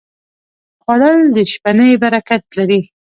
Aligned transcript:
خوړل 0.81 1.19
د 1.35 1.37
شپهنۍ 1.51 1.91
برکت 2.03 2.43
لري 2.57 2.79